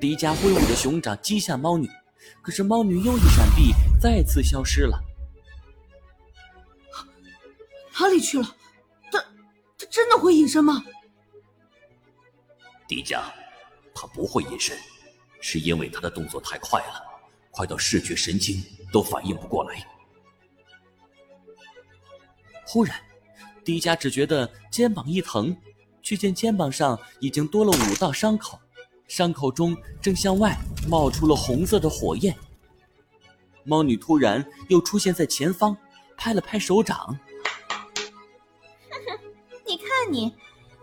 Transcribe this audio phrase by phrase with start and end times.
[0.00, 1.90] 迪迦挥舞着熊掌击向猫女，
[2.40, 5.02] 可是猫女又一闪避，再次消失了。
[8.00, 8.56] 哪里去了？
[9.10, 9.18] 他
[9.76, 10.84] 他真的会隐身吗？
[12.86, 13.22] 迪迦，
[13.92, 14.78] 他不会隐身，
[15.40, 17.02] 是因为他的动作太快了，
[17.50, 19.84] 快到视觉神经都反应不过来。
[22.64, 22.96] 忽然，
[23.64, 25.56] 迪迦只觉得肩膀一疼，
[26.00, 28.60] 却见肩膀上已经多了五道伤口，
[29.08, 30.56] 伤口中正向外
[30.86, 32.36] 冒出了红色的火焰。
[33.64, 35.76] 猫女突然又出现在前方，
[36.16, 37.18] 拍了拍手掌：
[39.66, 40.32] “你看你，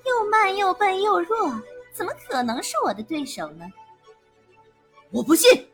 [0.05, 1.61] 又慢又笨又弱。”
[1.95, 3.65] 怎么可能是我的对手呢？
[5.11, 5.65] 我不信！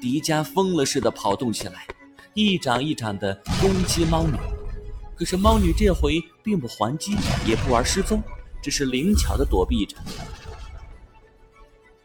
[0.00, 1.86] 迪迦疯了似的跑动起来，
[2.32, 4.32] 一掌一掌的攻击猫女。
[5.14, 7.14] 可是猫女这回并不还击，
[7.46, 8.22] 也不玩失踪，
[8.62, 9.96] 只是灵巧的躲避着。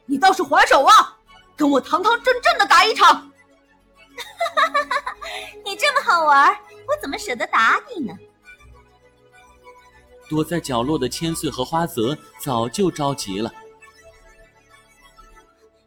[0.10, 1.16] 你倒是还手啊！
[1.56, 3.32] 跟我堂堂正正的打一场！
[5.64, 6.52] 你这么好玩，
[6.88, 8.14] 我怎么舍得打你呢？
[10.28, 13.54] 躲在角落的千岁和花泽早就着急了。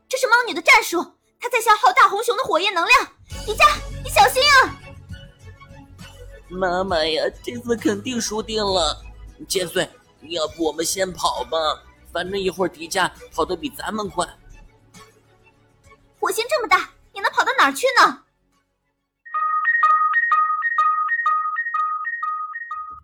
[0.09, 1.03] 这是猫女的战术，
[1.41, 3.09] 她在消耗大红熊的火焰能量。
[3.45, 4.79] 迪迦，你小心啊！
[6.49, 9.03] 妈妈呀，这次肯定输定了。
[9.49, 9.89] 千岁，
[10.29, 11.59] 要不我们先跑吧？
[12.13, 14.27] 反正一会儿迪迦跑得比咱们快。
[16.21, 18.23] 火星这么大，你能跑到哪儿去呢？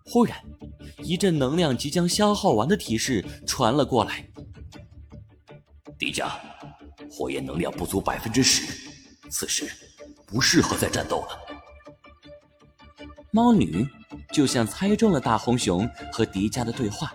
[0.05, 0.37] 忽然。
[1.01, 4.27] 一阵能量即将消耗完的提示传了过来。
[5.97, 6.29] 迪迦，
[7.09, 8.89] 火焰能量不足百分之十，
[9.29, 9.71] 此时
[10.27, 11.39] 不适合再战斗了。
[13.31, 13.87] 猫女
[14.33, 17.13] 就像猜中了大红熊和迪迦的对话，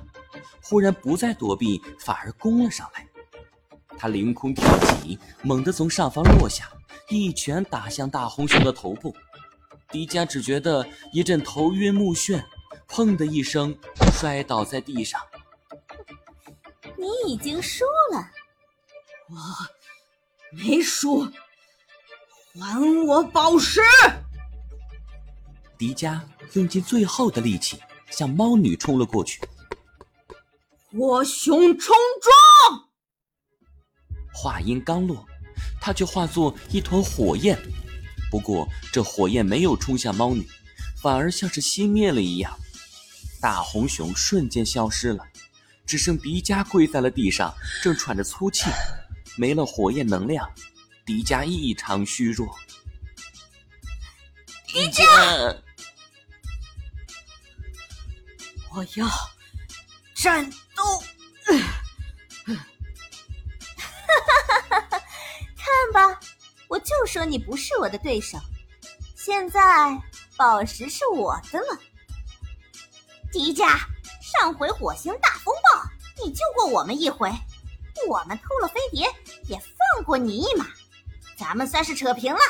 [0.65, 3.07] 忽然不再躲避，反而攻了上来。
[3.97, 6.69] 他凌空跳起，猛地从上方落下，
[7.09, 9.15] 一拳打向大红熊的头部。
[9.91, 12.43] 迪迦只觉得一阵头晕目眩。
[12.87, 13.77] 砰的一声，
[14.13, 15.21] 摔倒在地上。
[16.97, 18.31] 你已经输了，
[19.29, 19.37] 我
[20.51, 21.27] 没输，
[22.55, 23.81] 还我宝石！
[25.79, 26.21] 迪迦
[26.53, 29.41] 用尽最后的力气向猫女冲了过去。
[30.97, 32.89] 火熊冲撞！
[34.33, 35.27] 话音刚落，
[35.81, 37.59] 他却化作一团火焰。
[38.31, 40.49] 不过这火焰没有冲向猫女，
[41.03, 42.57] 反而像是熄灭了一样。
[43.41, 45.27] 大红熊瞬间消失了，
[45.85, 48.71] 只剩迪迦跪在了地上，正喘着粗气。
[49.37, 50.49] 没了火焰能量，
[51.05, 52.57] 迪迦异常虚弱。
[54.69, 55.57] 迪迦，
[58.71, 59.09] 我要
[60.15, 60.49] 战
[67.15, 68.37] 说你不是我的对手。
[69.15, 69.61] 现在
[70.37, 71.79] 宝石是我的了。
[73.31, 73.79] 迪迦，
[74.21, 75.89] 上回火星大风暴，
[76.25, 77.31] 你救过我们一回，
[78.09, 79.07] 我们偷了飞碟，
[79.45, 80.67] 也放过你一马，
[81.39, 82.41] 咱们算是扯平了。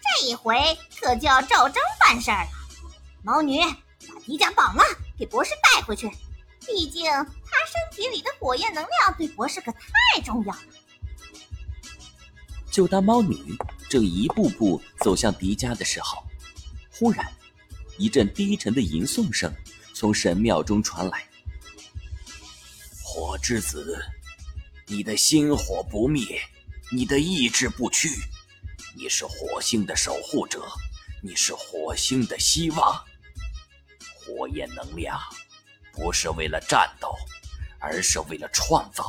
[0.00, 0.56] 这一回
[1.00, 2.46] 可就要照章办事了。
[3.24, 4.84] 猫女，把迪迦绑了，
[5.18, 6.08] 给博士带回去。
[6.60, 7.26] 毕竟他
[7.66, 10.60] 身体里的火焰能量对博士可太重要了。
[12.70, 13.36] 就当猫女
[13.88, 16.22] 正一步步走向迪迦的时候，
[16.90, 17.26] 忽然
[17.98, 19.52] 一阵低沉的吟诵声。
[19.94, 21.26] 从神庙中传来，
[23.02, 23.98] 火之子，
[24.86, 26.38] 你的心火不灭，
[26.92, 28.10] 你的意志不屈，
[28.94, 30.62] 你是火星的守护者，
[31.22, 33.02] 你是火星的希望。
[34.14, 35.18] 火焰能量
[35.92, 37.08] 不是为了战斗，
[37.78, 39.02] 而是为了创造；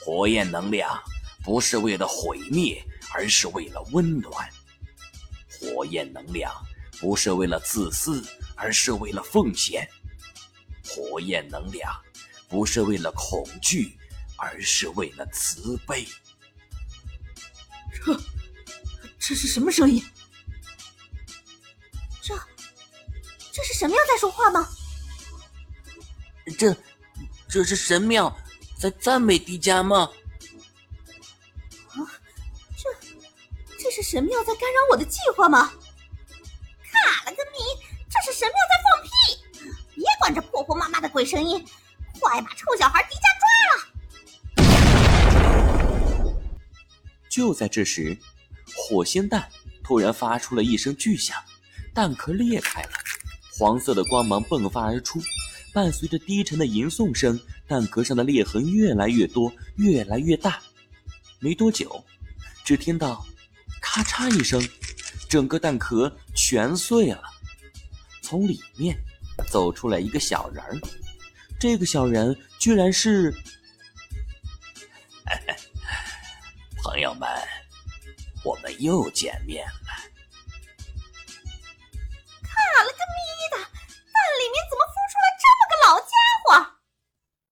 [0.00, 0.98] 火焰能量
[1.42, 2.82] 不是为了毁灭，
[3.14, 4.30] 而是为了温暖；
[5.48, 6.52] 火焰能量
[7.00, 8.22] 不是为了自私。
[8.56, 9.86] 而是为了奉献，
[10.84, 11.92] 火焰能量
[12.48, 13.98] 不是为了恐惧，
[14.38, 16.06] 而是为了慈悲。
[17.92, 18.16] 这，
[19.18, 20.02] 这是什么声音？
[22.22, 22.32] 这，
[23.52, 24.68] 这是神庙在说话吗？
[26.56, 26.74] 这，
[27.48, 28.34] 这是神庙
[28.78, 30.08] 在赞美迪迦吗？
[34.14, 35.72] 神庙在干扰我的计划吗？
[36.84, 37.58] 卡了个咪！
[38.08, 39.10] 这是神庙在放屁！
[39.96, 41.66] 别管这婆婆妈妈的鬼声音，
[42.20, 43.48] 快把臭小孩迪迦抓
[46.22, 46.32] 了！
[47.28, 48.16] 就在这时，
[48.76, 49.50] 火星弹
[49.82, 51.36] 突然发出了一声巨响，
[51.92, 52.90] 弹壳裂开了，
[53.58, 55.20] 黄色的光芒迸发而出，
[55.72, 60.62] 伴随着低沉的吟诵声，蛋壳上的裂痕越来越多，越来越大。
[61.40, 62.04] 没多久，
[62.64, 63.26] 只听到
[63.84, 64.66] “咔嚓”一声，
[65.28, 67.22] 整个蛋壳全碎了。
[68.22, 68.96] 从里面
[69.46, 70.80] 走出来一个小人儿，
[71.60, 73.30] 这个小人居然是……
[76.82, 77.28] 朋友们，
[78.42, 80.13] 我们又见面了。